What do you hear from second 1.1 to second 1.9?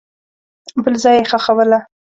یې ښخوله.